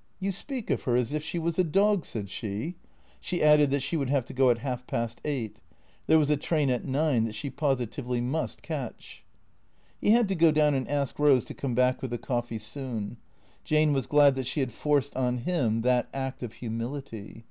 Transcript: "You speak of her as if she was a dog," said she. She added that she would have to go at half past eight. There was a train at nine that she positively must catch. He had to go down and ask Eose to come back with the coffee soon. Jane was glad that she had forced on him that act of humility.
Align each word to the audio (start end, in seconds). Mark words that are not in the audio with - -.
"You 0.20 0.32
speak 0.32 0.70
of 0.70 0.84
her 0.84 0.96
as 0.96 1.12
if 1.12 1.22
she 1.22 1.38
was 1.38 1.58
a 1.58 1.62
dog," 1.62 2.06
said 2.06 2.30
she. 2.30 2.76
She 3.20 3.42
added 3.42 3.70
that 3.72 3.80
she 3.82 3.94
would 3.98 4.08
have 4.08 4.24
to 4.24 4.32
go 4.32 4.48
at 4.48 4.60
half 4.60 4.86
past 4.86 5.20
eight. 5.22 5.58
There 6.06 6.16
was 6.18 6.30
a 6.30 6.38
train 6.38 6.70
at 6.70 6.86
nine 6.86 7.24
that 7.24 7.34
she 7.34 7.50
positively 7.50 8.22
must 8.22 8.62
catch. 8.62 9.22
He 10.00 10.12
had 10.12 10.28
to 10.28 10.34
go 10.34 10.50
down 10.50 10.72
and 10.72 10.88
ask 10.88 11.16
Eose 11.16 11.44
to 11.48 11.52
come 11.52 11.74
back 11.74 12.00
with 12.00 12.10
the 12.10 12.16
coffee 12.16 12.56
soon. 12.56 13.18
Jane 13.64 13.92
was 13.92 14.06
glad 14.06 14.34
that 14.36 14.46
she 14.46 14.60
had 14.60 14.72
forced 14.72 15.14
on 15.14 15.40
him 15.44 15.82
that 15.82 16.08
act 16.14 16.42
of 16.42 16.54
humility. 16.54 17.44